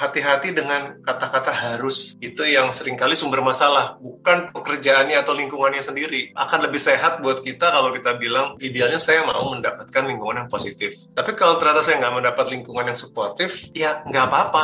[0.00, 2.16] hati-hati dengan kata-kata harus.
[2.24, 6.32] Itu yang sering kali sumber masalah, bukan pekerjaannya atau lingkungannya sendiri.
[6.32, 11.12] Akan lebih sehat buat kita kalau kita bilang, idealnya saya mau mendapatkan lingkungan yang positif.
[11.12, 14.62] Tapi kalau ternyata saya nggak mendapat lingkungan yang suportif, ya nggak apa-apa.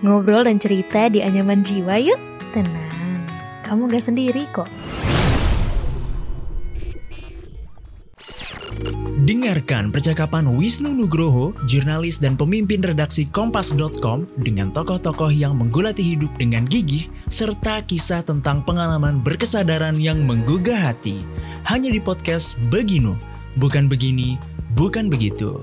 [0.00, 2.20] Ngobrol dan cerita di anyaman jiwa yuk.
[2.56, 3.20] Tenang,
[3.66, 4.66] kamu gak sendiri kok.
[9.30, 16.66] Dengarkan percakapan Wisnu Nugroho, jurnalis dan pemimpin redaksi Kompas.com dengan tokoh-tokoh yang menggulati hidup dengan
[16.66, 21.22] gigih, serta kisah tentang pengalaman berkesadaran yang menggugah hati.
[21.62, 23.14] Hanya di podcast Beginu,
[23.54, 24.34] bukan begini,
[24.74, 25.62] bukan begitu.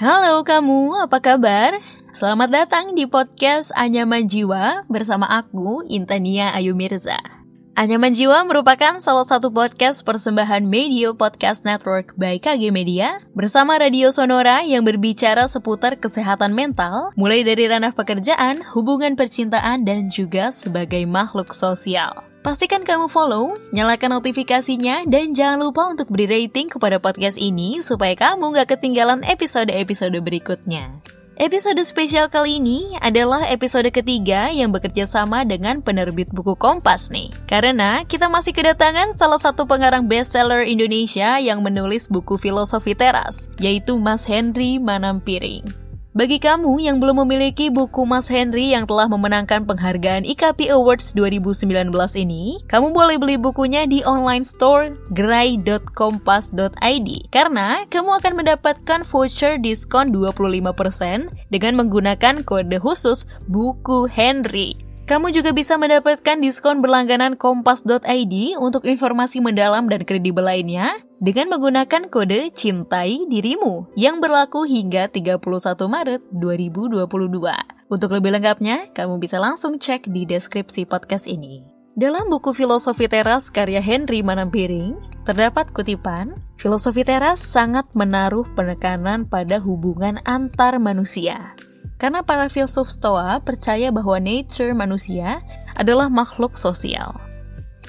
[0.00, 1.76] Halo kamu, apa kabar?
[2.16, 7.39] Selamat datang di podcast Anyaman Jiwa bersama aku, Intania Ayu Mirza.
[7.78, 14.10] Anyaman Jiwa merupakan salah satu podcast persembahan Media Podcast Network by KG Media bersama Radio
[14.10, 21.06] Sonora yang berbicara seputar kesehatan mental, mulai dari ranah pekerjaan, hubungan percintaan, dan juga sebagai
[21.06, 22.18] makhluk sosial.
[22.42, 28.18] Pastikan kamu follow, nyalakan notifikasinya, dan jangan lupa untuk beri rating kepada podcast ini supaya
[28.18, 30.98] kamu gak ketinggalan episode-episode berikutnya.
[31.40, 37.32] Episode spesial kali ini adalah episode ketiga yang bekerja sama dengan penerbit buku Kompas nih.
[37.48, 43.96] Karena kita masih kedatangan salah satu pengarang bestseller Indonesia yang menulis buku filosofi teras, yaitu
[43.96, 45.89] Mas Henry Manampiring.
[46.10, 51.86] Bagi kamu yang belum memiliki buku Mas Henry yang telah memenangkan penghargaan IKP Awards 2019
[52.18, 60.10] ini, kamu boleh beli bukunya di online store gerai.kompas.id karena kamu akan mendapatkan voucher diskon
[60.10, 64.74] 25% dengan menggunakan kode khusus buku Henry.
[65.06, 72.08] Kamu juga bisa mendapatkan diskon berlangganan kompas.id untuk informasi mendalam dan kredibel lainnya dengan menggunakan
[72.08, 75.36] kode Cintai Dirimu yang berlaku hingga 31
[75.84, 77.92] Maret 2022.
[77.92, 81.60] Untuk lebih lengkapnya, kamu bisa langsung cek di deskripsi podcast ini.
[81.92, 84.96] Dalam buku Filosofi Teras karya Henry Manampiring,
[85.28, 91.52] terdapat kutipan, Filosofi Teras sangat menaruh penekanan pada hubungan antar manusia.
[92.00, 95.44] Karena para filsuf Stoa percaya bahwa nature manusia
[95.76, 97.29] adalah makhluk sosial.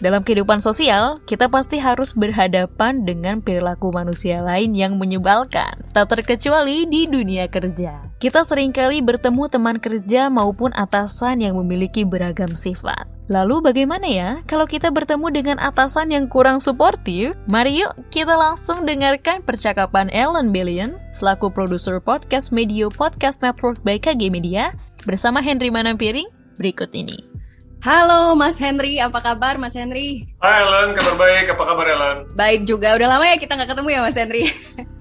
[0.02, 6.90] Dalam kehidupan sosial, kita pasti harus berhadapan dengan perilaku manusia lain yang menyebalkan, tak terkecuali
[6.90, 8.10] di dunia kerja.
[8.18, 13.06] Kita sering kali bertemu teman kerja maupun atasan yang memiliki beragam sifat.
[13.30, 17.38] Lalu bagaimana ya kalau kita bertemu dengan atasan yang kurang suportif?
[17.46, 24.02] Mari yuk kita langsung dengarkan percakapan Ellen Billion selaku produser podcast Media Podcast Network by
[24.02, 24.74] KG Media
[25.06, 27.31] bersama Henry Manampiring berikut ini.
[27.82, 30.30] Halo Mas Henry, apa kabar Mas Henry?
[30.38, 31.58] Hai Ellen, kabar baik.
[31.58, 32.18] Apa kabar Ellen?
[32.38, 32.94] Baik juga.
[32.94, 34.44] Udah lama ya kita nggak ketemu ya Mas Henry?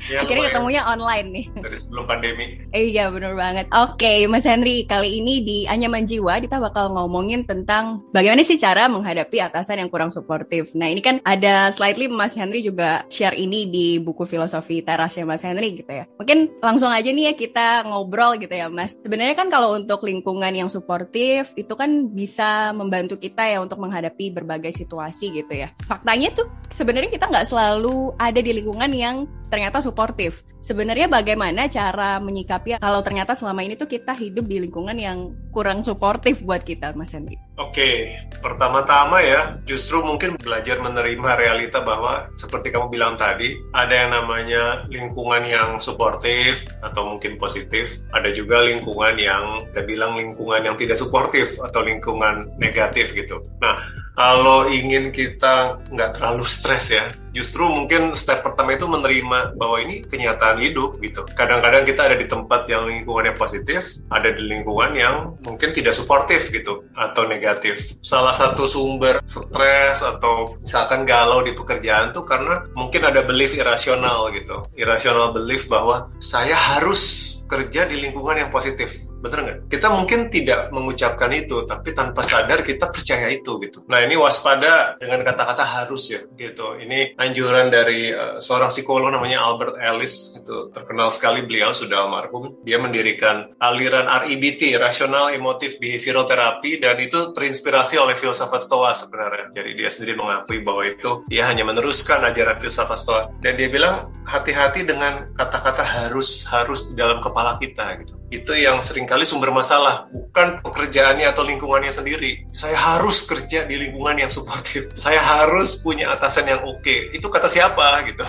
[0.09, 0.53] Ya, Akhirnya lumayan.
[0.57, 1.45] ketemunya online nih.
[1.61, 2.57] Dari sebelum pandemi.
[2.73, 3.69] Eh, iya bener banget.
[3.69, 8.89] Oke Mas Henry, kali ini di Anyaman Jiwa kita bakal ngomongin tentang bagaimana sih cara
[8.89, 10.73] menghadapi atasan yang kurang suportif.
[10.73, 15.29] Nah ini kan ada slightly Mas Henry juga share ini di buku filosofi teras ya
[15.29, 16.09] Mas Henry gitu ya.
[16.17, 18.97] Mungkin langsung aja nih ya kita ngobrol gitu ya Mas.
[18.97, 24.33] Sebenarnya kan kalau untuk lingkungan yang suportif itu kan bisa membantu kita ya untuk menghadapi
[24.35, 25.69] berbagai situasi gitu ya.
[25.87, 30.47] Faktanya tuh sebenarnya kita nggak selalu ada di lingkungan yang ternyata suportif.
[30.61, 35.83] Sebenarnya bagaimana cara menyikapi kalau ternyata selama ini tuh kita hidup di lingkungan yang kurang
[35.83, 37.37] suportif buat kita, Mas Henry?
[37.61, 44.11] Oke, pertama-tama ya, justru mungkin belajar menerima realita bahwa seperti kamu bilang tadi, ada yang
[44.17, 50.77] namanya lingkungan yang suportif atau mungkin positif, ada juga lingkungan yang kita bilang lingkungan yang
[50.79, 53.45] tidak suportif atau lingkungan negatif gitu.
[53.61, 53.77] Nah,
[54.21, 60.05] kalau ingin kita nggak terlalu stres ya, justru mungkin step pertama itu menerima bahwa ini
[60.05, 61.25] kenyataan hidup gitu.
[61.33, 66.53] Kadang-kadang kita ada di tempat yang lingkungannya positif, ada di lingkungan yang mungkin tidak suportif
[66.53, 67.97] gitu atau negatif.
[68.05, 74.29] Salah satu sumber stres atau misalkan galau di pekerjaan tuh karena mungkin ada belief irasional
[74.37, 74.61] gitu.
[74.77, 79.11] Irasional belief bahwa saya harus kerja di lingkungan yang positif.
[79.19, 79.59] Bener nggak?
[79.67, 83.83] Kita mungkin tidak mengucapkan itu, tapi tanpa sadar kita percaya itu gitu.
[83.91, 86.79] Nah ini waspada dengan kata-kata harus ya gitu.
[86.79, 92.63] Ini anjuran dari uh, seorang psikolog namanya Albert Ellis itu terkenal sekali beliau sudah almarhum.
[92.63, 99.51] Dia mendirikan aliran REBT, Rational Emotive Behavioral Therapy, dan itu terinspirasi oleh filsafat Stoa sebenarnya.
[99.51, 103.23] Jadi dia sendiri mengakui bahwa itu dia hanya meneruskan ajaran filsafat Stoa.
[103.41, 108.15] Dan dia bilang hati-hati dengan kata-kata harus harus di dalam kepala kita gitu.
[108.31, 112.47] Itu yang sering kali sumber masalah, bukan pekerjaannya atau lingkungannya sendiri.
[112.55, 114.93] Saya harus kerja di lingkungan yang suportif.
[114.95, 116.83] Saya harus punya atasan yang oke.
[116.85, 117.11] Okay.
[117.11, 118.23] Itu kata siapa gitu.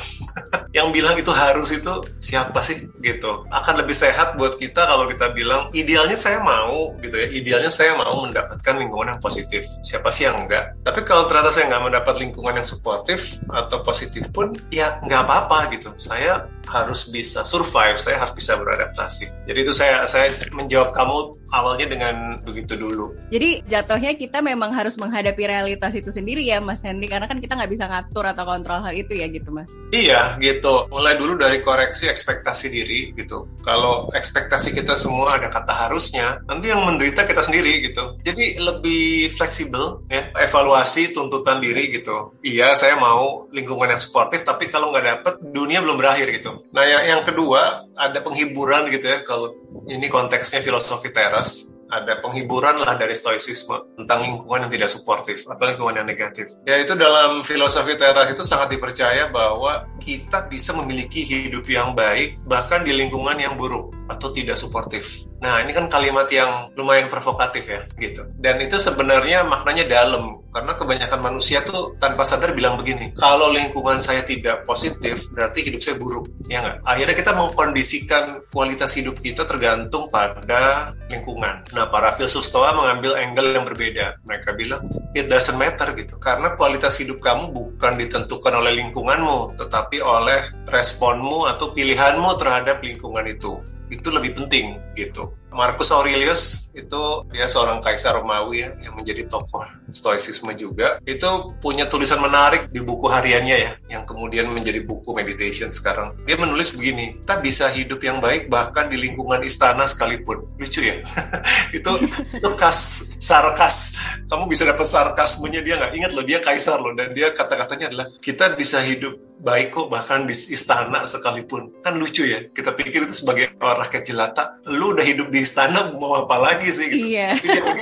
[0.78, 3.48] yang bilang itu harus itu siapa sih gitu.
[3.52, 7.28] Akan lebih sehat buat kita kalau kita bilang idealnya saya mau gitu ya.
[7.32, 9.64] Idealnya saya mau mendapatkan lingkungan yang positif.
[9.84, 10.76] Siapa sih yang enggak?
[10.84, 15.72] Tapi kalau ternyata saya nggak mendapat lingkungan yang suportif atau positif pun ya nggak apa-apa
[15.76, 15.92] gitu.
[15.96, 19.50] Saya harus bisa survive, saya harus bisa beradaptasi.
[19.50, 23.14] Jadi itu saya saya menjawab kamu awalnya dengan begitu dulu.
[23.30, 27.60] Jadi jatuhnya kita memang harus menghadapi realitas itu sendiri ya Mas Henry karena kan kita
[27.60, 29.70] nggak bisa ngatur atau kontrol hal itu ya gitu Mas.
[29.92, 30.88] Iya gitu.
[30.90, 33.48] Mulai dulu dari koreksi ekspektasi diri gitu.
[33.62, 38.18] Kalau ekspektasi kita semua ada kata harusnya, nanti yang menderita kita sendiri gitu.
[38.24, 42.34] Jadi lebih fleksibel ya, evaluasi tuntutan diri gitu.
[42.42, 46.64] Iya saya mau lingkungan yang suportif, tapi kalau nggak dapet dunia belum berakhir gitu.
[46.72, 49.54] Nah yang, yang kedua ada penghiburan gitu ya kalau
[49.88, 55.64] ini konteksnya filosofi teras ada penghiburan lah dari stoicisme tentang lingkungan yang tidak suportif atau
[55.68, 56.56] lingkungan yang negatif.
[56.64, 62.40] Ya itu dalam filosofi teras itu sangat dipercaya bahwa kita bisa memiliki hidup yang baik
[62.48, 65.28] bahkan di lingkungan yang buruk atau tidak suportif.
[65.42, 68.28] Nah ini kan kalimat yang lumayan provokatif ya gitu.
[68.40, 74.04] Dan itu sebenarnya maknanya dalam karena kebanyakan manusia tuh tanpa sadar bilang begini, kalau lingkungan
[74.04, 76.78] saya tidak positif berarti hidup saya buruk, ya nggak?
[76.84, 81.68] Akhirnya kita mengkondisikan kualitas hidup kita tergantung pada lingkungan.
[81.76, 84.18] Nah para filsuf Stoa mengambil angle yang berbeda.
[84.24, 86.16] Mereka bilang, it doesn't matter gitu.
[86.18, 93.28] Karena kualitas hidup kamu bukan ditentukan oleh lingkunganmu, tetapi oleh responmu atau pilihanmu terhadap lingkungan
[93.28, 93.60] itu.
[93.92, 95.36] Itu lebih penting gitu.
[95.52, 100.98] Marcus Aurelius itu dia seorang kaisar Romawi ya, yang menjadi tokoh stoicisme juga.
[101.04, 106.16] Itu punya tulisan menarik di buku hariannya ya, yang kemudian menjadi buku meditation sekarang.
[106.24, 110.48] Dia menulis begini, kita bisa hidup yang baik bahkan di lingkungan istana sekalipun.
[110.56, 111.04] Lucu ya?
[111.78, 111.92] itu
[112.32, 112.80] itu kas
[113.20, 114.00] sarkas.
[114.32, 115.92] Kamu bisa dapat sarkasmenya dia nggak?
[116.00, 120.30] Ingat loh, dia kaisar loh dan dia kata-katanya adalah kita bisa hidup baik kok bahkan
[120.30, 121.74] di istana sekalipun.
[121.82, 125.92] Kan lucu ya kita pikir itu sebagai orang rakyat jelata lu udah hidup di istana
[125.98, 127.06] mau apa lagi sih gitu.
[127.18, 127.34] iya.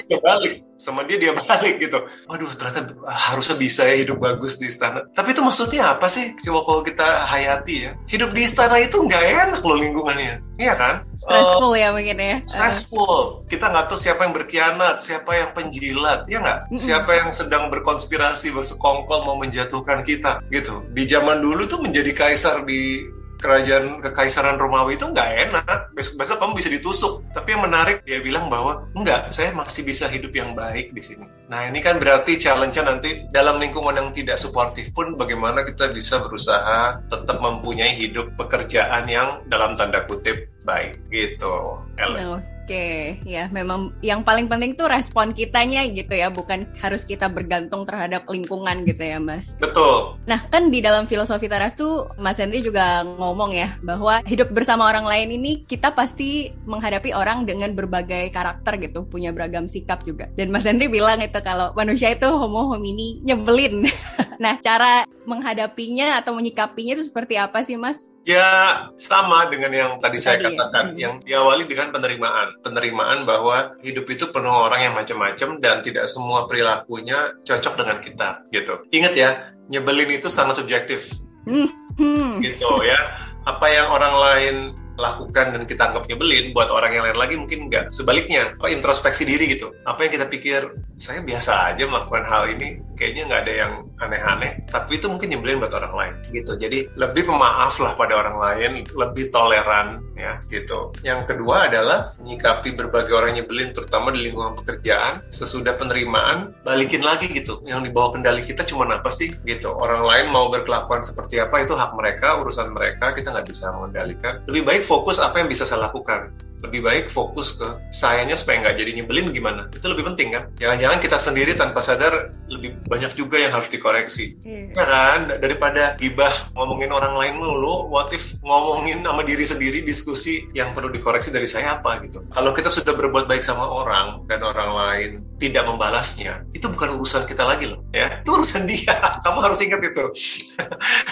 [0.07, 2.02] Dia balik sama dia dia balik gitu.
[2.26, 5.06] Waduh ternyata harusnya bisa ya hidup bagus di istana.
[5.14, 7.92] Tapi itu maksudnya apa sih coba kalau kita hayati ya?
[8.10, 10.42] Hidup di istana itu nggak enak loh lingkungannya.
[10.60, 11.08] Iya kan?
[11.16, 12.38] Stressful uh, ya mungkin ya.
[12.44, 13.48] Stressful.
[13.48, 16.60] Kita nggak tahu siapa yang berkhianat siapa yang penjilat ya nggak?
[16.68, 16.81] Mm -mm.
[16.81, 20.84] siapa yang sedang berkonspirasi bersekongkol mau menjatuhkan kita gitu.
[20.92, 23.04] Di zaman dulu dulu tuh menjadi kaisar di
[23.39, 25.80] kerajaan kekaisaran Romawi itu nggak enak.
[25.95, 27.13] Besok-besok kamu bisa ditusuk.
[27.31, 31.25] Tapi yang menarik dia bilang bahwa enggak, saya masih bisa hidup yang baik di sini.
[31.47, 36.19] Nah ini kan berarti challenge-nya nanti dalam lingkungan yang tidak suportif pun bagaimana kita bisa
[36.19, 41.80] berusaha tetap mempunyai hidup pekerjaan yang dalam tanda kutip baik gitu.
[41.97, 42.44] Ellen.
[42.69, 47.81] Oke, ya memang yang paling penting tuh respon kitanya gitu ya, bukan harus kita bergantung
[47.81, 49.57] terhadap lingkungan gitu ya, Mas.
[49.57, 50.21] Betul.
[50.30, 54.86] Nah, kan di dalam filosofi teras tuh Mas Henry juga ngomong ya bahwa hidup bersama
[54.86, 60.30] orang lain ini kita pasti menghadapi orang dengan berbagai karakter gitu, punya beragam sikap juga.
[60.38, 63.89] Dan Mas Henry bilang itu kalau manusia itu homo homini nyebelin.
[64.45, 68.13] nah, cara menghadapinya atau menyikapinya itu seperti apa sih, Mas?
[68.30, 70.54] Ya, sama dengan yang tadi, tadi saya ya?
[70.54, 71.01] katakan, ya?
[71.10, 76.45] yang diawali dengan penerimaan penerimaan bahwa hidup itu penuh orang yang macam-macam dan tidak semua
[76.45, 78.73] perilakunya cocok dengan kita gitu.
[78.91, 79.29] Ingat ya,
[79.71, 81.23] nyebelin itu sangat subjektif.
[81.47, 81.71] Hmm.
[81.95, 82.44] Hmm.
[82.44, 83.00] Gitu ya.
[83.47, 84.56] Apa yang orang lain
[84.99, 89.23] lakukan dan kita anggap nyebelin buat orang yang lain lagi mungkin enggak sebaliknya apa introspeksi
[89.23, 90.59] diri gitu apa yang kita pikir
[90.99, 95.63] saya biasa aja melakukan hal ini kayaknya nggak ada yang aneh-aneh tapi itu mungkin nyebelin
[95.63, 96.13] buat orang lain.
[96.35, 96.51] Gitu.
[96.59, 100.91] Jadi lebih pemaaf lah pada orang lain lebih toleran ya gitu.
[101.01, 107.31] Yang kedua adalah menyikapi berbagai orang nyebelin terutama di lingkungan pekerjaan sesudah penerimaan balikin lagi
[107.31, 107.63] gitu.
[107.63, 109.31] Yang dibawa kendali kita cuma apa sih?
[109.47, 109.71] Gitu.
[109.71, 114.44] Orang lain mau berkelakuan seperti apa itu hak mereka urusan mereka kita nggak bisa mengendalikan.
[114.51, 118.75] Lebih baik fokus apa yang bisa saya lakukan lebih baik fokus ke sayanya supaya nggak
[118.80, 119.71] jadi nyebelin gimana?
[119.71, 120.44] Itu lebih penting kan?
[120.59, 124.39] Jangan-jangan kita sendiri tanpa sadar lebih banyak juga yang harus dikoreksi.
[124.44, 124.75] Hmm.
[124.75, 125.19] ya kan?
[125.39, 130.92] Daripada gibah ngomongin orang lain mulu what if ngomongin sama diri sendiri diskusi yang perlu
[130.92, 132.25] dikoreksi dari saya apa gitu?
[132.31, 137.23] Kalau kita sudah berbuat baik sama orang dan orang lain tidak membalasnya itu bukan urusan
[137.23, 138.19] kita lagi loh ya?
[138.19, 138.95] Itu urusan dia.
[139.25, 140.06] Kamu harus ingat itu.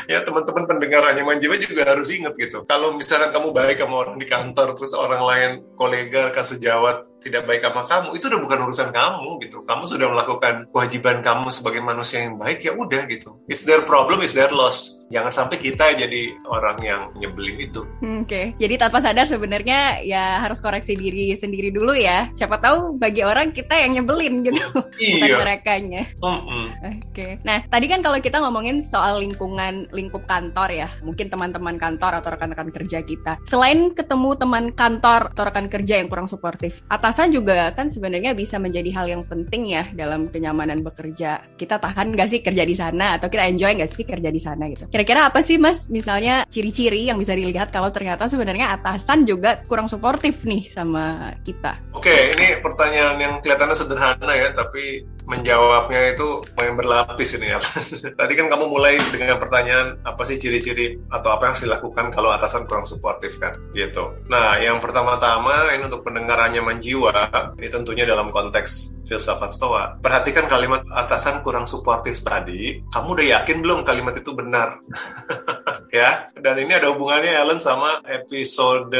[0.08, 2.64] Ya teman-teman pendengar hanya manjiwa juga harus ingat gitu.
[2.64, 5.37] Kalau misalnya kamu baik sama orang di kantor terus orang lain
[5.78, 9.58] kolega rekan sejawat tidak baik sama kamu, itu udah bukan urusan kamu gitu.
[9.66, 13.42] Kamu sudah melakukan kewajiban kamu sebagai manusia yang baik ya udah gitu.
[13.50, 15.08] It's their problem, it's their loss.
[15.08, 17.80] Jangan sampai kita jadi orang yang nyebelin itu.
[18.04, 18.46] Oke, okay.
[18.60, 22.28] jadi tanpa sadar sebenarnya ya harus koreksi diri sendiri dulu ya.
[22.36, 24.60] Siapa tahu bagi orang kita yang nyebelin gitu,
[25.00, 25.16] iya.
[25.16, 26.04] bukan merekanya.
[26.20, 26.66] Mm -mm.
[26.68, 26.96] Oke.
[27.16, 27.32] Okay.
[27.48, 32.30] Nah, tadi kan kalau kita ngomongin soal lingkungan lingkup kantor ya, mungkin teman-teman kantor atau
[32.36, 33.40] rekan-rekan kerja kita.
[33.48, 36.84] Selain ketemu teman kantor atau rekan kerja yang kurang suportif,
[37.18, 41.42] atasan juga kan sebenarnya bisa menjadi hal yang penting ya dalam kenyamanan bekerja.
[41.58, 44.70] Kita tahan gak sih kerja di sana atau kita enjoy gak sih kerja di sana
[44.70, 44.86] gitu.
[44.86, 49.90] Kira-kira apa sih Mas misalnya ciri-ciri yang bisa dilihat kalau ternyata sebenarnya atasan juga kurang
[49.90, 51.74] suportif nih sama kita?
[51.98, 57.60] Oke, ini pertanyaan yang kelihatannya sederhana ya, tapi menjawabnya itu main berlapis ini ya.
[58.20, 62.32] Tadi kan kamu mulai dengan pertanyaan apa sih ciri-ciri atau apa yang harus dilakukan kalau
[62.32, 64.16] atasan kurang suportif kan, gitu.
[64.32, 67.14] Nah, yang pertama-tama ini untuk pendengarannya menjiwa,
[67.60, 69.84] ini tentunya dalam konteks filsafat stoa.
[70.00, 74.80] Perhatikan kalimat atasan kurang suportif tadi, kamu udah yakin belum kalimat itu benar?
[75.98, 78.94] ya, dan ini ada hubungannya Ellen sama episode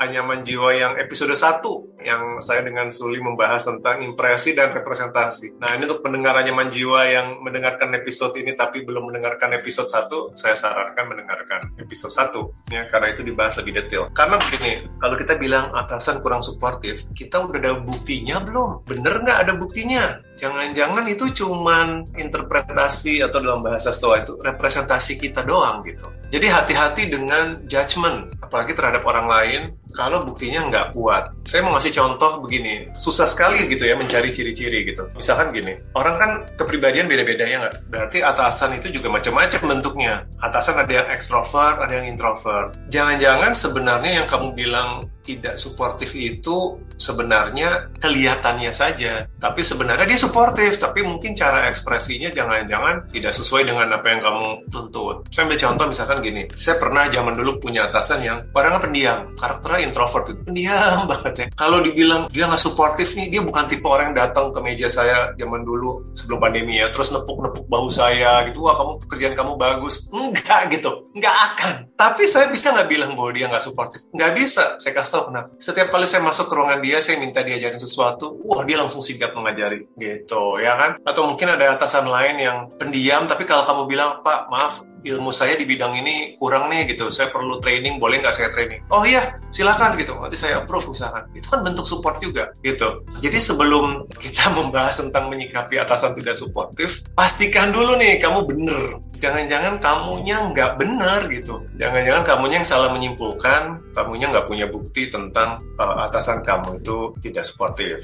[0.00, 5.60] anyaman jiwa yang episode 1 yang saya dengan Suli membahas tentang impresi dan representasi.
[5.60, 10.56] Nah, ini untuk pendengarannya Manjiwa yang mendengarkan episode ini tapi belum mendengarkan episode 1, saya
[10.56, 14.08] sarankan mendengarkan episode 1 ya karena itu dibahas lebih detail.
[14.16, 18.88] Karena begini, kalau kita bilang atasan kurang suportif, kita udah ada buktinya belum?
[18.88, 20.29] Bener nggak ada buktinya?
[20.40, 26.08] Jangan-jangan itu cuman interpretasi atau dalam bahasa Stoa itu representasi kita doang gitu.
[26.32, 29.60] Jadi hati-hati dengan judgment, apalagi terhadap orang lain
[29.94, 31.34] kalau buktinya nggak kuat.
[31.44, 35.06] Saya mau ngasih contoh begini, susah sekali gitu ya mencari ciri-ciri gitu.
[35.14, 37.74] Misalkan gini, orang kan kepribadian beda-beda ya nggak?
[37.90, 40.14] Berarti atasan itu juga macam-macam bentuknya.
[40.40, 42.74] Atasan ada yang ekstrovert, ada yang introvert.
[42.88, 49.28] Jangan-jangan sebenarnya yang kamu bilang tidak suportif itu sebenarnya kelihatannya saja.
[49.38, 54.46] Tapi sebenarnya dia suportif, tapi mungkin cara ekspresinya jangan-jangan tidak sesuai dengan apa yang kamu
[54.72, 55.28] tuntut.
[55.30, 59.79] Saya ambil contoh misalkan gini, saya pernah zaman dulu punya atasan yang orangnya pendiam, karakternya
[59.82, 61.46] introvert itu pendiam banget ya.
[61.56, 65.32] Kalau dibilang dia nggak suportif nih, dia bukan tipe orang yang datang ke meja saya
[65.36, 70.08] zaman dulu sebelum pandemi ya, terus nepuk-nepuk bahu saya gitu, wah kamu pekerjaan kamu bagus.
[70.12, 71.74] Enggak gitu, enggak akan.
[71.96, 74.08] Tapi saya bisa nggak bilang bahwa dia nggak suportif?
[74.12, 75.48] Nggak bisa, saya kasih tahu kenapa.
[75.60, 79.36] Setiap kali saya masuk ke ruangan dia, saya minta diajarin sesuatu, wah dia langsung sigap
[79.36, 80.96] mengajari, gitu ya kan?
[81.04, 85.56] Atau mungkin ada atasan lain yang pendiam, tapi kalau kamu bilang, Pak, maaf, ilmu saya
[85.56, 87.08] di bidang ini kurang nih gitu.
[87.08, 88.84] Saya perlu training boleh nggak saya training?
[88.92, 90.16] Oh iya silahkan gitu.
[90.16, 91.26] Nanti saya approve misalkan.
[91.32, 93.04] Itu kan bentuk support juga gitu.
[93.20, 99.00] Jadi sebelum kita membahas tentang menyikapi atasan tidak suportif pastikan dulu nih kamu bener.
[99.20, 101.60] Jangan-jangan kamunya nggak bener gitu.
[101.76, 107.44] Jangan-jangan kamunya yang salah menyimpulkan kamunya nggak punya bukti tentang uh, atasan kamu itu tidak
[107.44, 108.00] suportif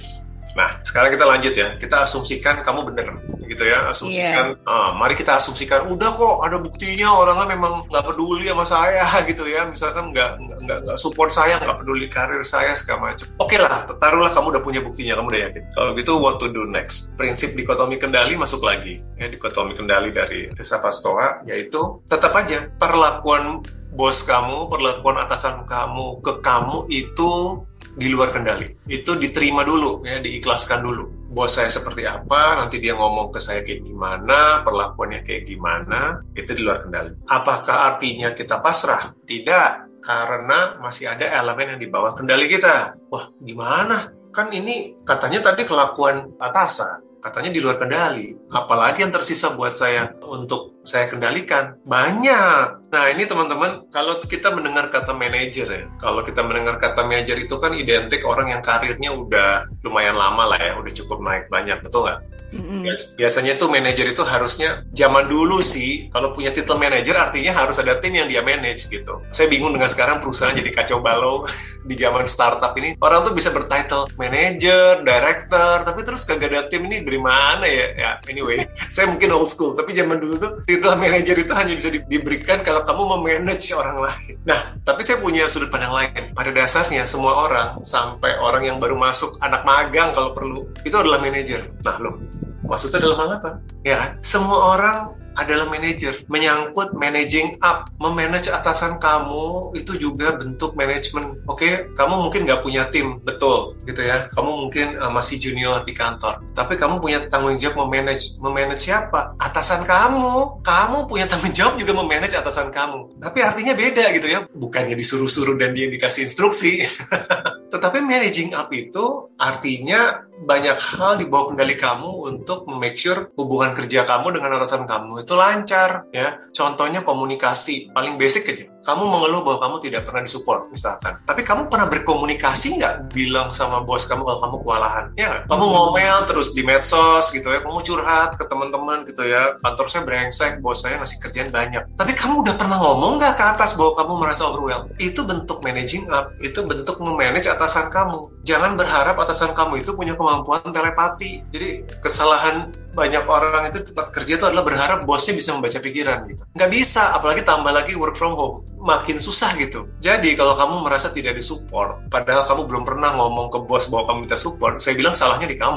[0.55, 1.75] Nah, sekarang kita lanjut ya.
[1.75, 3.91] Kita asumsikan kamu bener, gitu ya.
[3.91, 4.71] Asumsikan, yeah.
[4.71, 9.45] uh, mari kita asumsikan, udah kok ada buktinya orangnya memang nggak peduli sama saya, gitu
[9.51, 9.67] ya.
[9.67, 10.31] Misalkan nggak
[10.63, 13.27] nggak nggak support saya, nggak peduli karir saya segala macam.
[13.43, 15.63] Oke okay lah, taruhlah kamu udah punya buktinya, kamu udah yakin.
[15.75, 17.11] Kalau gitu, what to do next?
[17.19, 19.03] Prinsip dikotomi kendali masuk lagi.
[19.19, 23.65] Ya, dikotomi kendali dari filsafat Stoa, yaitu tetap aja perlakuan
[23.97, 27.65] bos kamu, perlakuan atasan kamu ke kamu itu
[27.97, 28.69] di luar kendali.
[28.87, 31.05] Itu diterima dulu, ya, diikhlaskan dulu.
[31.33, 36.53] Bos saya seperti apa, nanti dia ngomong ke saya kayak gimana, perlakuannya kayak gimana, itu
[36.53, 37.13] di luar kendali.
[37.29, 39.17] Apakah artinya kita pasrah?
[39.25, 42.95] Tidak, karena masih ada elemen yang di bawah kendali kita.
[43.09, 44.13] Wah, gimana?
[44.33, 48.46] Kan ini katanya tadi kelakuan atasan katanya di luar kendali.
[48.47, 51.83] Apalagi yang tersisa buat saya untuk saya kendalikan?
[51.83, 52.95] Banyak.
[52.95, 57.59] Nah ini teman-teman, kalau kita mendengar kata manajer ya, kalau kita mendengar kata manajer itu
[57.59, 62.07] kan identik orang yang karirnya udah lumayan lama lah ya, udah cukup naik banyak, betul
[62.07, 62.23] nggak?
[62.55, 63.19] Mm-hmm.
[63.19, 67.99] Biasanya tuh manajer itu harusnya zaman dulu sih kalau punya titel manajer artinya harus ada
[67.99, 69.19] tim yang dia manage gitu.
[69.35, 71.43] Saya bingung dengan sekarang perusahaan jadi kacau balau
[71.91, 72.95] di zaman startup ini.
[73.03, 77.87] Orang tuh bisa bertitle manager, director, tapi terus kagak ada tim ini dari mana ya?
[77.99, 78.61] Ya anyway,
[78.95, 82.61] saya mungkin old school, tapi zaman dulu tuh titel manajer itu hanya bisa di- diberikan
[82.61, 84.37] kalau kamu memanage orang lain.
[84.45, 86.37] Nah, tapi saya punya sudut pandang lain.
[86.37, 91.17] Pada dasarnya semua orang sampai orang yang baru masuk anak magang kalau perlu itu adalah
[91.25, 91.73] manajer.
[91.81, 92.21] Nah, loh,
[92.69, 93.51] maksudnya dalam hal apa?
[93.81, 94.99] Ya, semua orang
[95.37, 96.25] adalah manajer.
[96.27, 101.39] Menyangkut managing up, memanage atasan kamu itu juga bentuk manajemen.
[101.47, 104.27] Oke, kamu mungkin nggak punya tim, betul gitu ya.
[104.33, 108.41] Kamu mungkin uh, masih junior di kantor, tapi kamu punya tanggung jawab memanage.
[108.41, 109.37] Memanage siapa?
[109.39, 110.65] Atasan kamu.
[110.65, 113.21] Kamu punya tanggung jawab juga memanage atasan kamu.
[113.21, 114.49] Tapi artinya beda gitu ya.
[114.57, 116.83] Bukannya disuruh-suruh dan dia dikasih instruksi.
[117.73, 123.73] Tetapi managing up itu artinya banyak hal di bawah kendali kamu untuk make sure hubungan
[123.73, 126.53] kerja kamu dengan atasan kamu itu lancar ya.
[126.53, 128.76] Contohnya komunikasi, paling basic aja.
[128.87, 131.19] Kamu mengeluh bahwa kamu tidak pernah disupport misalkan.
[131.27, 135.05] Tapi kamu pernah berkomunikasi nggak bilang sama bos kamu kalau kamu kewalahan?
[135.19, 135.43] Ya?
[135.51, 139.59] Kamu ngomel terus di medsos gitu ya, kamu curhat ke teman-teman gitu ya.
[139.59, 141.83] Kantor saya brengsek, bos saya ngasih kerjaan banyak.
[141.99, 144.95] Tapi kamu udah pernah ngomong nggak ke atas bahwa kamu merasa overwhelmed?
[145.03, 148.31] Itu bentuk managing up, itu bentuk memanage atasan kamu.
[148.47, 151.43] Jangan berharap atasan kamu itu punya kemampuan telepati.
[151.51, 156.43] Jadi kesalahan banyak orang itu tempat kerja itu adalah berharap bosnya bisa membaca pikiran gitu.
[156.57, 158.65] Nggak bisa, apalagi tambah lagi work from home.
[158.81, 159.85] Makin susah gitu.
[160.01, 164.19] Jadi kalau kamu merasa tidak disupport, padahal kamu belum pernah ngomong ke bos bahwa kamu
[164.25, 165.77] minta support, saya bilang salahnya di kamu.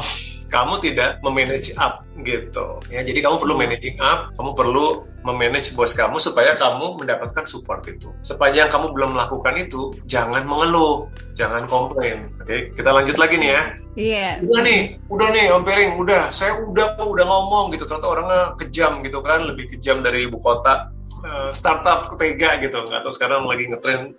[0.50, 2.82] Kamu tidak memanage up gitu.
[2.90, 7.84] Ya, jadi kamu perlu managing up, kamu perlu memanage bos kamu supaya kamu mendapatkan support
[7.88, 8.12] itu.
[8.24, 12.32] Sepanjang kamu belum melakukan itu, jangan mengeluh, jangan komplain.
[12.40, 13.64] Oke, kita lanjut lagi nih ya.
[14.00, 14.16] Iya.
[14.16, 14.34] Yeah.
[14.48, 16.32] Udah nih, udah nih, Ampering, udah.
[16.32, 17.84] Saya udah udah ngomong gitu.
[17.84, 20.92] Ternyata orangnya kejam gitu kan, lebih kejam dari ibu kota.
[21.20, 22.80] Uh, startup tega gitu.
[22.88, 24.16] Nggak tahu sekarang lagi ngetren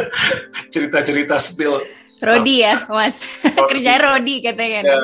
[0.72, 1.82] cerita-cerita spill.
[2.22, 3.26] Rodi ya mas.
[3.42, 4.98] Kerja Rodi katanya ya,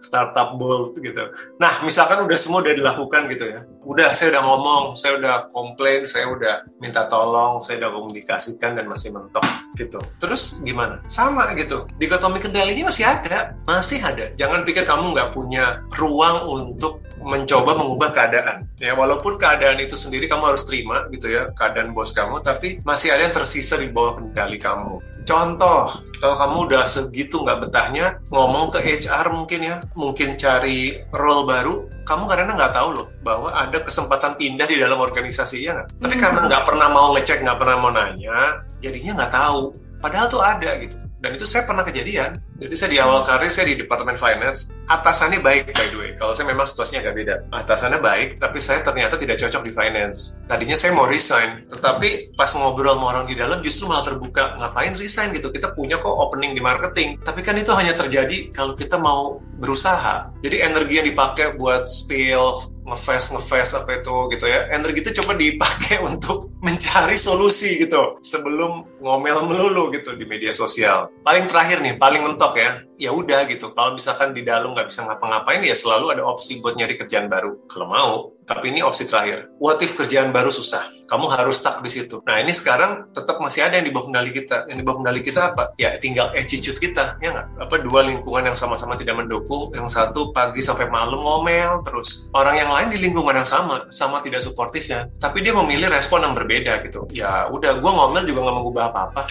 [0.00, 1.20] startup bold gitu.
[1.60, 3.60] Nah misalkan udah semua udah dilakukan gitu ya.
[3.84, 8.88] Udah saya udah ngomong saya udah komplain saya udah minta tolong saya udah komunikasikan dan
[8.88, 9.44] masih mentok
[9.76, 10.00] gitu.
[10.16, 11.04] Terus gimana?
[11.10, 11.84] Sama gitu.
[12.00, 13.52] Dikotomi kendalinya masih ada.
[13.68, 14.32] Masih ada.
[14.38, 18.66] Jangan pikir kamu nggak punya ruang untuk mencoba mengubah keadaan.
[18.78, 23.14] Ya walaupun keadaan itu sendiri kamu harus terima gitu ya keadaan bos kamu tapi masih
[23.14, 25.02] ada yang tersisa di bawah kendali kamu.
[25.28, 25.92] Contoh
[26.24, 31.76] kalau kamu udah segitu nggak betahnya ngomong ke HR mungkin ya mungkin cari role baru
[32.08, 35.88] kamu karena nggak tahu loh bahwa ada kesempatan pindah di dalam organisasi ya nggak?
[36.00, 39.76] Tapi karena nggak pernah mau ngecek nggak pernah mau nanya jadinya nggak tahu.
[40.00, 40.96] Padahal tuh ada gitu.
[41.18, 44.74] Dan itu saya pernah kejadian jadi saya di awal karir saya di departemen finance.
[44.90, 46.10] Atasannya baik by the way.
[46.18, 47.34] Kalau saya memang situasinya agak beda.
[47.54, 50.42] Atasannya baik tapi saya ternyata tidak cocok di finance.
[50.50, 54.58] Tadinya saya mau resign tetapi pas ngobrol sama orang di dalam justru malah terbuka.
[54.58, 55.54] Ngapain resign gitu?
[55.54, 57.22] Kita punya kok opening di marketing.
[57.22, 60.34] Tapi kan itu hanya terjadi kalau kita mau berusaha.
[60.42, 64.66] Jadi energi yang dipakai buat spill ngefest ngefest apa itu gitu ya.
[64.72, 68.18] Energi itu coba dipakai untuk mencari solusi gitu.
[68.24, 71.12] Sebelum ngomel melulu gitu di media sosial.
[71.22, 73.70] Paling terakhir nih paling mentok ya ya udah gitu.
[73.72, 77.68] Kalau misalkan di dalam nggak bisa ngapa-ngapain ya selalu ada opsi buat nyari kerjaan baru.
[77.70, 78.14] Kalau mau
[78.48, 79.52] tapi ini opsi terakhir.
[79.60, 80.82] What if kerjaan baru susah?
[81.08, 82.20] Kamu harus stuck di situ.
[82.24, 84.68] Nah ini sekarang tetap masih ada yang di bawah kendali kita.
[84.68, 85.72] Yang di bawah kendali kita apa?
[85.80, 87.46] Ya tinggal attitude kita ya nggak?
[87.64, 89.72] Apa dua lingkungan yang sama-sama tidak mendukung.
[89.72, 92.28] Yang satu pagi sampai malam ngomel terus.
[92.34, 95.06] Orang yang lain di lingkungan yang sama sama tidak suportifnya.
[95.20, 97.06] Tapi dia memilih respon yang berbeda gitu.
[97.14, 99.22] Ya udah gue ngomel juga nggak mengubah apa-apa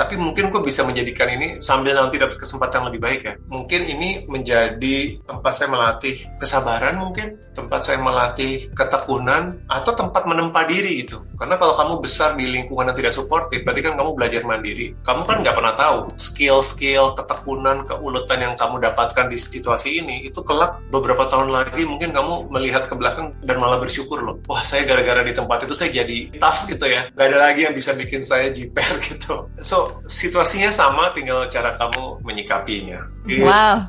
[0.00, 3.34] tapi mungkin gue bisa menjadikan ini sambil nanti dapat kesempatan lebih baik ya.
[3.52, 10.64] Mungkin ini menjadi tempat saya melatih kesabaran mungkin, tempat saya melatih ketekunan, atau tempat menempa
[10.64, 11.20] diri gitu.
[11.36, 14.96] Karena kalau kamu besar di lingkungan yang tidak suportif, berarti kan kamu belajar mandiri.
[15.04, 20.40] Kamu kan nggak pernah tahu skill-skill, ketekunan, keuletan yang kamu dapatkan di situasi ini, itu
[20.40, 24.40] kelak beberapa tahun lagi mungkin kamu melihat ke belakang dan malah bersyukur loh.
[24.48, 27.12] Wah, saya gara-gara di tempat itu saya jadi tough gitu ya.
[27.12, 29.44] Gak ada lagi yang bisa bikin saya jiper gitu.
[29.60, 33.06] So, situasinya sama, tinggal cara kamu menyikapinya.
[33.24, 33.86] Gitu, wow.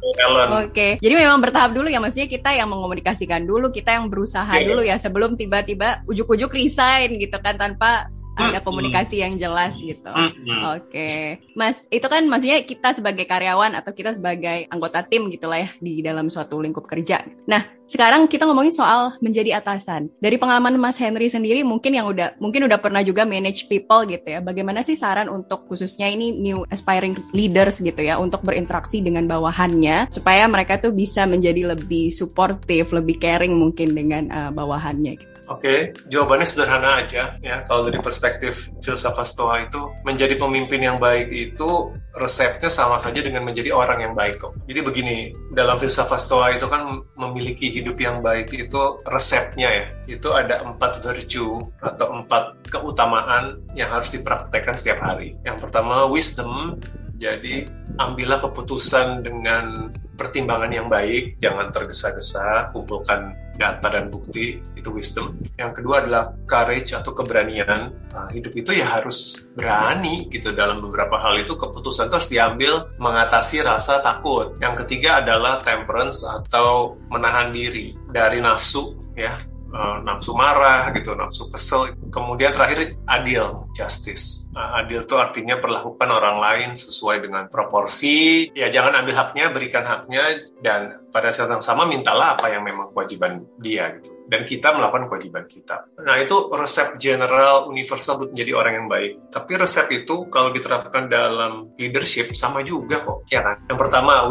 [0.62, 0.72] Oke.
[0.72, 0.92] Okay.
[1.00, 4.68] Jadi memang bertahap dulu ya, maksudnya kita yang mengomunikasikan dulu, kita yang berusaha yeah.
[4.68, 10.08] dulu ya sebelum tiba-tiba ujuk-ujuk resign gitu kan tanpa ada komunikasi yang jelas gitu.
[10.08, 10.40] Oke,
[10.88, 11.24] okay.
[11.54, 16.00] Mas, itu kan maksudnya kita sebagai karyawan atau kita sebagai anggota tim gitulah ya di
[16.00, 17.28] dalam suatu lingkup kerja.
[17.46, 20.08] Nah, sekarang kita ngomongin soal menjadi atasan.
[20.24, 24.24] Dari pengalaman Mas Henry sendiri mungkin yang udah mungkin udah pernah juga manage people gitu
[24.24, 24.40] ya.
[24.40, 30.08] Bagaimana sih saran untuk khususnya ini new aspiring leaders gitu ya untuk berinteraksi dengan bawahannya
[30.08, 35.31] supaya mereka tuh bisa menjadi lebih supportive, lebih caring mungkin dengan uh, bawahannya gitu.
[35.52, 35.80] Oke, okay.
[36.08, 37.68] jawabannya sederhana aja ya.
[37.68, 43.44] Kalau dari perspektif filsafat Stoa itu menjadi pemimpin yang baik itu resepnya sama saja dengan
[43.44, 44.56] menjadi orang yang baik kok.
[44.64, 45.18] Jadi begini,
[45.52, 49.86] dalam filsafat Stoa itu kan memiliki hidup yang baik itu resepnya ya.
[50.08, 55.36] Itu ada empat virtue atau empat keutamaan yang harus dipraktekkan setiap hari.
[55.44, 56.80] Yang pertama wisdom,
[57.20, 57.68] jadi
[58.00, 65.34] ambillah keputusan dengan pertimbangan yang baik, jangan tergesa-gesa, kumpulkan data dan bukti, itu wisdom.
[65.58, 67.90] Yang kedua adalah courage atau keberanian.
[68.14, 72.74] Nah, hidup itu ya harus berani gitu dalam beberapa hal itu keputusan itu harus diambil
[73.02, 74.54] mengatasi rasa takut.
[74.62, 79.36] Yang ketiga adalah temperance atau menahan diri dari nafsu ya
[79.72, 81.96] uh, nafsu marah gitu, nafsu kesel.
[82.14, 84.48] Kemudian terakhir adil, justice.
[84.52, 88.48] Nah, adil itu artinya perlakukan orang lain sesuai dengan proporsi.
[88.52, 92.92] Ya jangan ambil haknya, berikan haknya, dan pada saat yang sama mintalah apa yang memang
[92.96, 95.92] kewajiban dia gitu dan kita melakukan kewajiban kita.
[96.08, 99.12] Nah, itu resep general universal untuk menjadi orang yang baik.
[99.28, 103.60] Tapi resep itu kalau diterapkan dalam leadership sama juga kok, ya kan?
[103.68, 104.24] Yang pertama,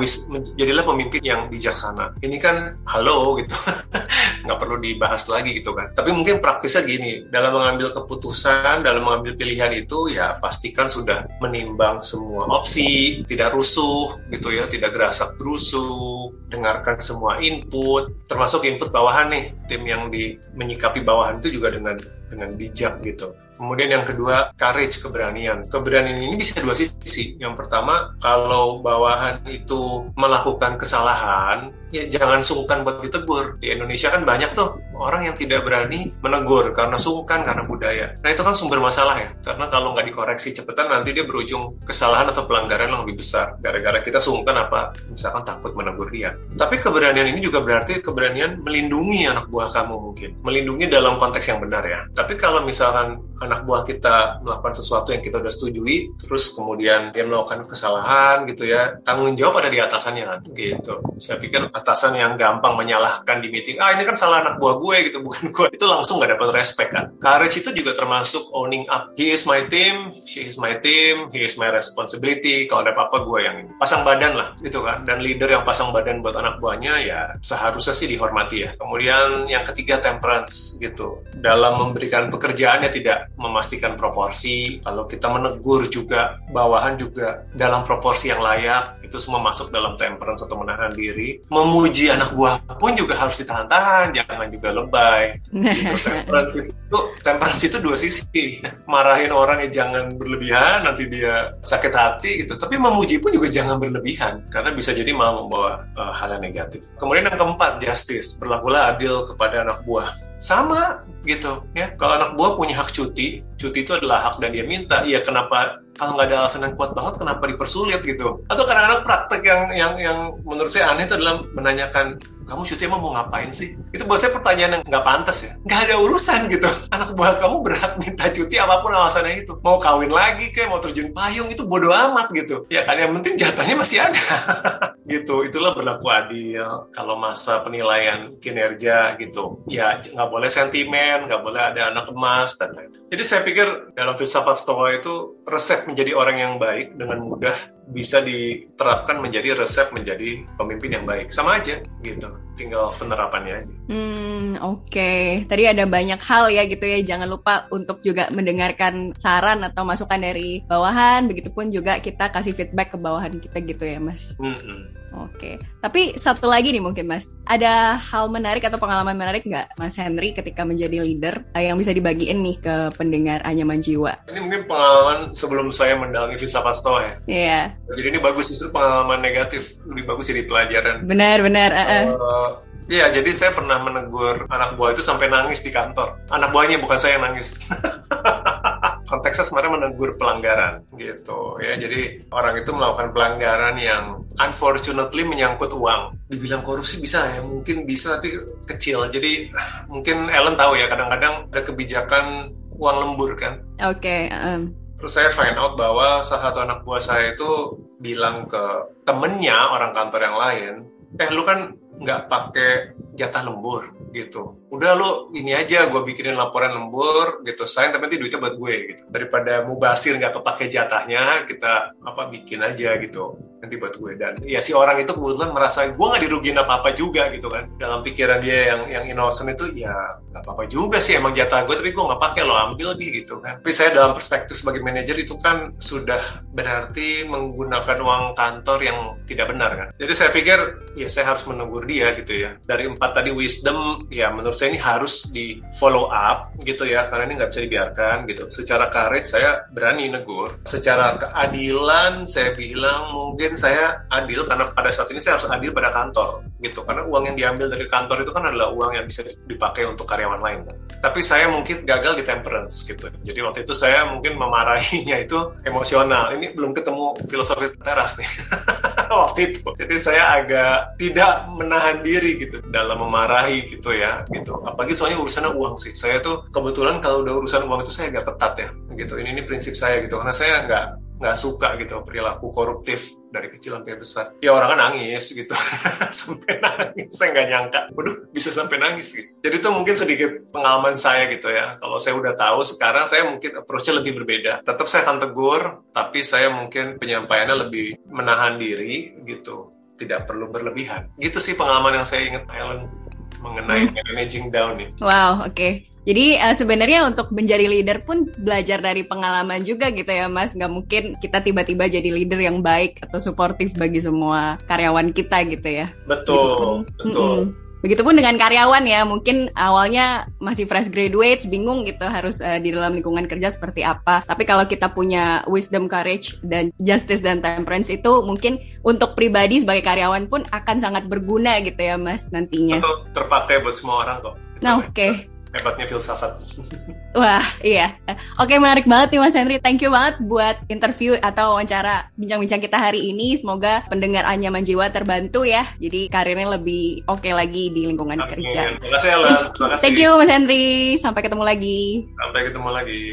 [0.57, 2.16] jadilah pemimpin yang bijaksana.
[2.24, 3.53] Ini kan halo gitu,
[4.44, 5.92] nggak perlu dibahas lagi gitu kan.
[5.92, 12.00] Tapi mungkin praktisnya gini, dalam mengambil keputusan, dalam mengambil pilihan itu ya pastikan sudah menimbang
[12.00, 19.33] semua opsi, tidak rusuh gitu ya, tidak gerasak gerusu, dengarkan semua input, termasuk input bawahan
[19.33, 21.96] nih, tim yang di menyikapi bawahan itu juga dengan
[22.31, 23.35] dengan bijak gitu.
[23.60, 25.68] Kemudian yang kedua, courage, keberanian.
[25.68, 27.36] Keberanian ini bisa dua sisi.
[27.36, 33.60] Yang pertama, kalau bawahan itu melakukan kesalahan, ya jangan sungkan buat ditegur.
[33.60, 38.16] Di Indonesia kan banyak tuh orang yang tidak berani menegur karena sungkan, karena budaya.
[38.24, 39.28] Nah itu kan sumber masalah ya.
[39.44, 43.60] Karena kalau nggak dikoreksi cepetan, nanti dia berujung kesalahan atau pelanggaran yang lebih besar.
[43.60, 46.32] Gara-gara kita sungkan apa, misalkan takut menegur dia.
[46.56, 50.30] Tapi keberanian ini juga berarti keberanian melindungi anak buah kamu mungkin.
[50.40, 52.00] Melindungi dalam konteks yang benar ya.
[52.16, 53.20] Tapi kalau misalkan
[53.50, 58.70] anak buah kita melakukan sesuatu yang kita udah setujui, terus kemudian dia melakukan kesalahan gitu
[58.70, 61.02] ya, tanggung jawab ada di atasannya kan, gitu.
[61.18, 64.96] Saya pikir atasan yang gampang menyalahkan di meeting, ah ini kan salah anak buah gue
[65.10, 65.66] gitu, bukan gue.
[65.74, 67.10] Itu langsung nggak dapat respect kan.
[67.18, 69.10] Courage itu juga termasuk owning up.
[69.18, 72.68] He is my team, she is my team, he is my responsibility.
[72.70, 73.70] Kalau ada apa-apa gue yang ini.
[73.80, 75.02] Pasang badan lah gitu kan.
[75.08, 78.70] Dan leader yang pasang badan buat anak buahnya ya seharusnya sih dihormati ya.
[78.76, 81.24] Kemudian yang ketiga temperance gitu.
[81.40, 84.79] Dalam memberikan pekerjaannya tidak memastikan proporsi.
[84.85, 90.44] Kalau kita menegur juga bawahan juga dalam proporsi yang layak, itu semua masuk dalam temperance
[90.44, 91.40] atau menahan diri.
[91.48, 95.40] Memuji anak buah pun juga harus ditahan-tahan, jangan juga lebay.
[95.50, 95.96] Gitu.
[96.07, 98.61] temperance itu temperance itu dua sisi.
[98.87, 102.55] Marahin orang ya jangan berlebihan, nanti dia sakit hati gitu.
[102.55, 106.85] Tapi memuji pun juga jangan berlebihan, karena bisa jadi malah membawa uh, hal yang negatif.
[107.00, 108.37] Kemudian yang keempat, justice.
[108.38, 110.29] Berlakulah adil kepada anak buah.
[110.40, 111.92] Sama gitu ya.
[112.00, 115.85] Kalau anak buah punya hak cuti, cuti itu adalah hak dan dia minta iya kenapa
[116.00, 119.92] kalau nggak ada alasan yang kuat banget kenapa dipersulit gitu atau kadang-kadang praktek yang yang
[120.00, 122.16] yang menurut saya aneh itu adalah menanyakan
[122.50, 123.78] kamu cuti emang mau ngapain sih?
[123.94, 125.54] Itu buat saya pertanyaan yang nggak pantas ya.
[125.62, 126.66] Nggak ada urusan gitu.
[126.90, 129.54] Anak buah kamu berhak minta cuti apa pun alasannya itu.
[129.62, 132.66] Mau kawin lagi kayak mau terjun payung itu bodoh amat gitu.
[132.66, 134.24] Ya kan yang penting jatahnya masih ada.
[135.14, 135.46] gitu.
[135.46, 136.90] Itulah berlaku adil.
[136.90, 139.62] Kalau masa penilaian kinerja gitu.
[139.70, 142.99] Ya nggak boleh sentimen, nggak boleh ada anak emas dan lain.
[143.10, 147.58] Jadi saya pikir dalam filsafat Stoa itu resep menjadi orang yang baik dengan mudah
[147.90, 151.34] bisa diterapkan menjadi resep menjadi pemimpin yang baik.
[151.34, 152.30] Sama aja gitu.
[152.60, 153.72] Tinggal penerapannya aja.
[153.88, 154.92] Hmm, oke.
[154.92, 155.48] Okay.
[155.48, 157.00] Tadi ada banyak hal ya gitu ya.
[157.00, 161.24] Jangan lupa untuk juga mendengarkan saran atau masukan dari bawahan.
[161.24, 164.36] Begitupun juga kita kasih feedback ke bawahan kita gitu ya, Mas.
[164.36, 165.00] Mm -hmm.
[165.10, 169.98] Oke, tapi satu lagi nih mungkin Mas, ada hal menarik atau pengalaman menarik nggak Mas
[169.98, 174.22] Henry ketika menjadi leader eh, yang bisa dibagiin nih ke pendengar Anyaman Jiwa?
[174.30, 177.12] Ini mungkin pengalaman sebelum saya mendalami filsafat stoa ya.
[177.26, 177.42] Iya.
[177.50, 177.64] Yeah.
[177.98, 180.96] Jadi ini bagus justru pengalaman negatif, lebih bagus jadi pelajaran.
[181.02, 181.70] Benar, benar.
[181.74, 182.04] Uh -uh.
[182.14, 182.49] Uh,
[182.90, 186.26] Iya, jadi saya pernah menegur anak buah itu sampai nangis di kantor.
[186.32, 187.54] Anak buahnya bukan saya yang nangis.
[189.10, 196.14] konteksnya sebenarnya menegur pelanggaran gitu ya jadi orang itu melakukan pelanggaran yang unfortunately menyangkut uang
[196.30, 198.38] dibilang korupsi bisa ya mungkin bisa tapi
[198.70, 199.50] kecil jadi
[199.90, 204.70] mungkin Ellen tahu ya kadang-kadang ada kebijakan uang lembur kan oke okay, um.
[204.94, 208.62] terus saya find out bahwa salah satu anak buah saya itu bilang ke
[209.02, 210.74] temennya orang kantor yang lain
[211.18, 213.82] eh lu kan nggak pakai jatah lembur
[214.14, 217.66] gitu udah lu ini aja gue bikinin laporan lembur gitu.
[217.66, 219.02] Sayang tapi nanti duitnya buat gue gitu.
[219.11, 223.35] Daripada mubasir nggak kepake jatahnya kita apa bikin aja gitu.
[223.61, 224.16] Nanti buat gue.
[224.16, 227.66] Dan ya si orang itu kebetulan merasa gue nggak dirugiin apa apa juga gitu kan.
[227.76, 229.92] Dalam pikiran dia yang yang innocent itu ya
[230.30, 233.20] nggak apa apa juga sih emang jatah gue tapi gue nggak pakai lo ambil di
[233.20, 233.42] gitu.
[233.42, 236.22] Kan tapi saya dalam perspektif sebagai manajer itu kan sudah
[236.54, 239.88] berarti menggunakan uang kantor yang tidak benar kan.
[239.98, 240.59] Jadi saya pikir
[240.94, 242.54] ya saya harus menegur dia gitu ya.
[242.62, 247.32] Dari empat tadi wisdom ya menurut saya ini harus di follow up gitu ya karena
[247.32, 248.44] ini nggak bisa dibiarkan gitu.
[248.52, 250.60] Secara karet saya berani negur.
[250.68, 255.88] Secara keadilan saya bilang mungkin saya adil karena pada saat ini saya harus adil pada
[255.88, 256.84] kantor gitu.
[256.84, 260.40] Karena uang yang diambil dari kantor itu kan adalah uang yang bisa dipakai untuk karyawan
[260.40, 260.76] lain kan.
[261.00, 263.08] Tapi saya mungkin gagal di temperance gitu.
[263.24, 266.36] Jadi waktu itu saya mungkin memarahinya itu emosional.
[266.36, 268.28] Ini belum ketemu filosofi teras nih
[269.24, 269.64] waktu itu.
[269.80, 274.60] Jadi saya agak tidak menahan diri gitu dalam memarahi gitu ya gitu.
[274.62, 275.96] Apalagi soalnya urusannya uang sih.
[275.96, 278.68] Saya tuh kebetulan kalau udah urusan uang itu saya agak ketat ya
[279.00, 279.16] gitu.
[279.16, 280.20] Ini ini prinsip saya gitu.
[280.20, 284.35] Karena saya nggak nggak suka gitu perilaku koruptif dari kecil sampai besar.
[284.42, 285.54] Ya orang kan nangis gitu.
[286.20, 287.80] Sampai nangis saya nggak nyangka.
[287.94, 289.30] Waduh bisa sampai nangis gitu.
[289.38, 291.78] Jadi itu mungkin sedikit pengalaman saya gitu ya.
[291.78, 294.66] Kalau saya udah tahu sekarang saya mungkin approach-nya lebih berbeda.
[294.66, 295.62] Tetap saya akan tegur
[295.94, 299.70] tapi saya mungkin penyampaiannya lebih menahan diri gitu.
[299.94, 301.12] Tidak perlu berlebihan.
[301.20, 302.99] Gitu sih pengalaman yang saya ingat Ellen
[303.40, 303.96] mengenai hmm.
[304.12, 304.88] managing down nih.
[305.00, 305.57] Wow, oke.
[305.57, 305.72] Okay.
[306.00, 310.57] Jadi uh, sebenarnya untuk menjadi leader pun belajar dari pengalaman juga gitu ya, Mas.
[310.57, 315.85] Gak mungkin kita tiba-tiba jadi leader yang baik atau suportif bagi semua karyawan kita gitu
[315.85, 315.92] ya.
[316.09, 317.37] Betul, gitu betul.
[317.37, 317.69] Mm -mm.
[317.80, 322.92] Begitupun dengan karyawan ya, mungkin awalnya masih fresh graduate, bingung gitu harus uh, di dalam
[322.92, 324.20] lingkungan kerja seperti apa.
[324.28, 329.80] Tapi kalau kita punya wisdom, courage, dan justice dan temperance itu mungkin untuk pribadi sebagai
[329.80, 332.84] karyawan pun akan sangat berguna gitu ya Mas nantinya.
[332.84, 334.34] Betul, terpakai buat semua orang kok.
[334.60, 334.92] Nah oke.
[334.92, 336.38] Okay hebatnya filsafat.
[337.20, 337.98] Wah, iya.
[338.38, 339.58] Oke, menarik banget nih Mas Henry.
[339.58, 343.34] Thank you banget buat interview atau wawancara bincang-bincang kita hari ini.
[343.34, 345.66] Semoga pendengar Anyaman Jiwa terbantu ya.
[345.82, 348.30] Jadi karirnya lebih oke okay lagi di lingkungan Amin.
[348.30, 348.78] kerja.
[348.78, 349.10] Terima kasih.
[349.50, 349.82] Terima kasih.
[349.82, 350.68] Thank you Mas Henry.
[351.02, 352.06] Sampai ketemu lagi.
[352.14, 353.04] Sampai ketemu lagi.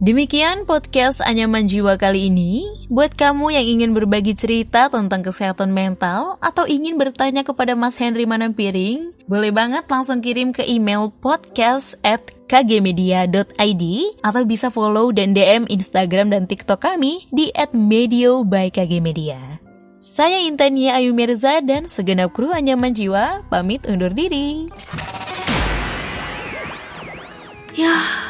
[0.00, 2.64] Demikian podcast Anyaman Jiwa kali ini.
[2.88, 8.24] Buat kamu yang ingin berbagi cerita tentang kesehatan mental atau ingin bertanya kepada Mas Henry
[8.24, 13.84] Manampiring, boleh banget langsung kirim ke email podcast at kgmedia.id
[14.24, 19.60] atau bisa follow dan DM Instagram dan TikTok kami di at medio by kgmedia.
[20.00, 24.64] Saya Intania Ayu Mirza dan segenap kru Anyaman Jiwa pamit undur diri.
[27.76, 28.29] Ya,